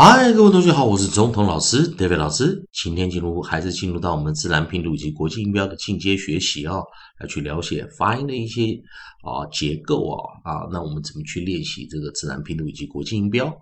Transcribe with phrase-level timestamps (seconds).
[0.00, 2.64] 嗨，各位同学好，我是总统老师 David 老师。
[2.72, 6.76] 今天进入还是进入到我们自然拼读以及国际音标的进阶学习啊，
[7.18, 8.80] 来去了解发音的一些
[9.24, 13.52] 啊结构啊啊，那我们怎么去练习这个自然拼读以及国际音标？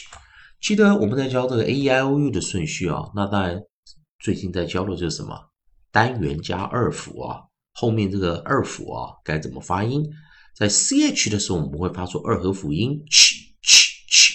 [0.60, 3.62] 记得我们在教这个 A E I O U 的顺序啊，那当然。
[4.26, 5.38] 最近在教的就是什么
[5.92, 7.38] 单元加二辅啊，
[7.74, 10.04] 后面这个二辅啊该怎么发音？
[10.56, 14.32] 在 ch 的时候，我们会发出二合辅音 ch ch ch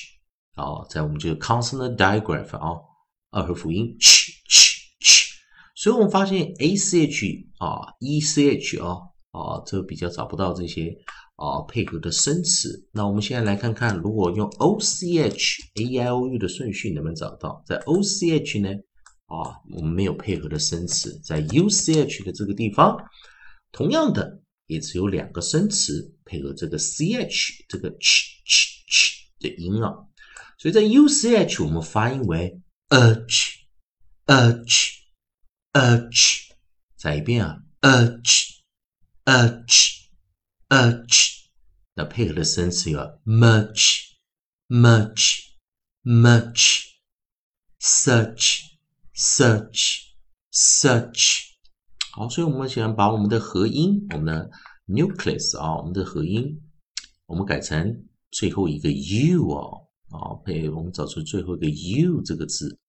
[0.55, 2.79] 啊，在我们这个 consonant digraph 啊，
[3.31, 5.27] 二合辅音 ch ch ch。
[5.75, 8.97] 所以我们发现 ach 啊，ech 啊
[9.31, 10.95] 啊，这比较找不到这些
[11.35, 12.87] 啊配合的生词。
[12.93, 15.29] 那我们现在来看看，如果用 och a
[15.83, 17.61] i o u 的顺序能不能找到？
[17.67, 18.69] 在 och 呢？
[19.31, 22.97] 啊，我们没有配合的生词，在 u c h 的这个地方，
[23.71, 29.93] 同样的也只有两个生词配合这个 c h 这个 ch ch ch 的音啊，
[30.57, 33.61] 所以在 u c h 我们发音为 ch
[34.25, 34.97] ch
[35.71, 36.51] ch，
[36.97, 38.59] 再一遍啊 ch
[39.23, 40.09] ch
[40.67, 41.45] ch，
[41.93, 44.09] 那配合的生词有 much
[44.67, 45.51] much
[46.03, 46.87] much
[47.79, 48.70] such。
[49.21, 50.15] Search,
[50.51, 51.41] search，
[52.11, 54.49] 好，所以我们喜欢把我们的合音，我们的
[54.87, 56.59] nucleus 啊，我们的合音，
[57.27, 62.79] 我们改成最后一个 u 哦，啊，配我们找出最后一个 u 这个字，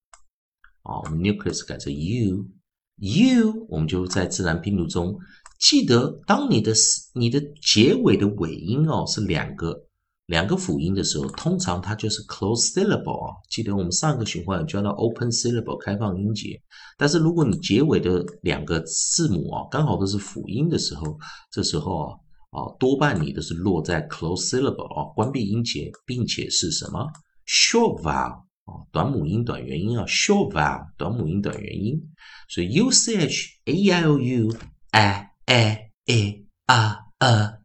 [0.85, 5.15] 啊，我们 nucleus 改成 u，u，我们就在自然拼读中，
[5.61, 6.73] 记得当你的
[7.13, 9.87] 你的结尾的尾音哦是两个。
[10.33, 13.37] 两个辅音的时候，通常它就是 close syllable 啊。
[13.51, 16.59] 记得我们上个循环教到 open syllable 开放音节，
[16.97, 21.19] 但是如果你结尾的两个字母啊，刚好都是辅音的时候，
[21.51, 22.17] 这时候啊
[22.51, 27.07] 啊，多半你都是落在 close syllable 啊，关闭音节，并且是什么
[27.47, 28.33] short vowel
[28.65, 32.01] 啊，短母音短元音啊，short vowel 短母音短元音。
[32.49, 34.51] 所以 u c h a i o u
[34.93, 37.59] a a e a a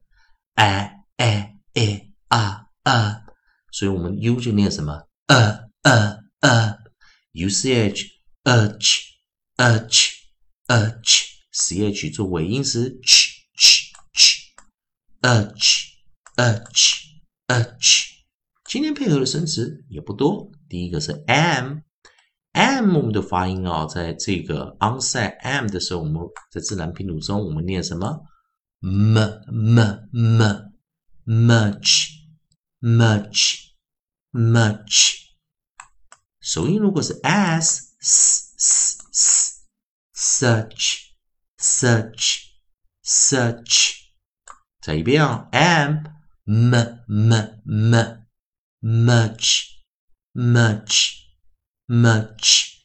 [0.56, 3.22] a a e 啊啊，
[3.72, 5.08] 所以我们 u 就念什么？
[5.28, 6.78] 呃呃呃
[7.34, 8.06] ，u c h
[8.44, 8.66] h
[9.58, 10.10] h
[10.68, 14.54] h c h 做尾音时 ch ch ch
[15.26, 15.84] h
[16.36, 17.08] h
[17.48, 18.14] h。
[18.66, 26.22] 今天配合的生词也不多，第一个是 m，m 我们的发音啊，在这个 onside m 的时候，我们
[26.52, 28.22] 在自然拼读中，我们念什么
[28.82, 29.80] ？m m
[30.12, 30.42] m
[31.26, 32.17] much。
[32.81, 33.73] much
[34.33, 35.31] much，
[36.41, 39.63] 首音如果是 s s s s
[40.15, 41.13] such
[41.59, 42.53] such
[43.05, 43.95] such，
[44.81, 46.03] 再一遍啊 m
[46.45, 48.27] m m m
[48.81, 49.69] much
[50.33, 51.13] much
[51.87, 52.83] much，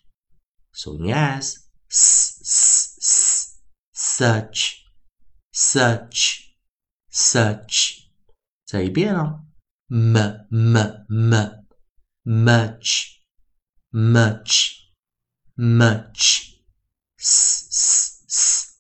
[0.74, 1.58] 首音 s
[1.90, 3.58] s s
[3.94, 4.84] s such
[5.52, 6.42] such
[7.12, 8.10] such，
[8.66, 9.44] 再一遍啊。
[9.95, 10.75] M m
[11.07, 11.67] m
[12.25, 13.21] much
[13.93, 14.89] much
[15.55, 16.55] much
[17.19, 18.79] s s s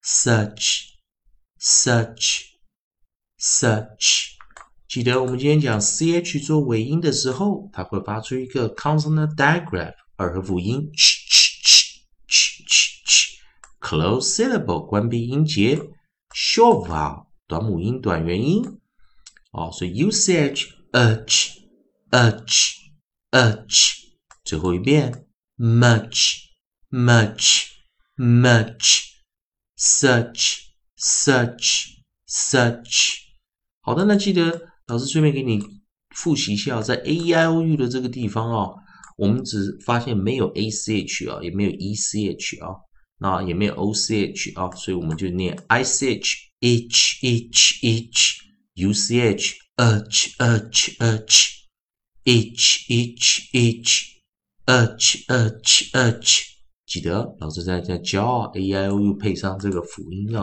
[0.00, 0.94] such
[1.60, 2.44] such
[3.38, 4.30] such
[4.88, 11.66] 记得我们今天讲 ch 做尾音的时候，它会发出一个 consonant digraph 二合辅音 ch ch
[12.26, 13.38] ch ch ch
[13.80, 15.76] close syllable 关闭音节
[16.32, 18.80] short vowel 短母音短元音。
[19.54, 21.62] 哦，所以 u c h h
[22.10, 22.74] h
[23.30, 23.68] h，
[24.44, 25.26] 最后一遍
[25.56, 26.50] much
[26.90, 27.66] much
[28.16, 29.12] much
[29.78, 30.58] such
[30.98, 31.94] such
[32.26, 33.14] such。
[33.80, 35.62] 好的，那记得老师顺便给你
[36.10, 38.74] 复习一下，在 a e i o u 的这个地方啊，
[39.16, 42.74] 我们只发现没有 a c h 啊，也没有 e c h 啊，
[43.18, 48.43] 那也没有 o c h 啊，所以我们就念 i c h h h h。
[48.76, 51.68] U C H H H H
[52.24, 54.14] H H H
[54.66, 56.44] H H H，
[56.86, 60.42] 记得老师在在教 A I O U 配上这个辅音啊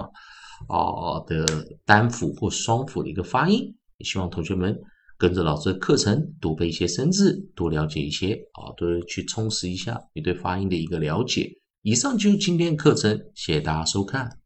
[0.70, 1.46] 啊的
[1.86, 3.76] 单辅或双辅的一个发音。
[3.98, 4.80] 也希望同学们
[5.18, 11.52] 跟着老师的课程多背一些生字，多了解一些啊，多去充实一下你对发音的一个了解。
[11.82, 14.41] 以上就是今天课程，谢谢大家收看。